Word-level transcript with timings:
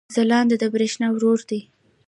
ځلاند 0.15 0.51
د 0.61 0.63
برېښنا 0.73 1.07
ورور 1.11 1.39
دی 1.49 1.59